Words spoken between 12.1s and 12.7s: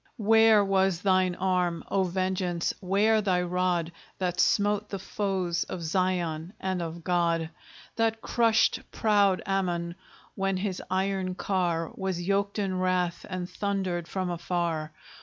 yoked